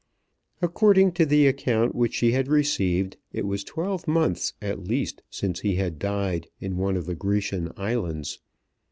[0.63, 5.59] According to the account which she had received, it was twelve months at least since
[5.59, 8.39] he had died in one of the Grecian islands.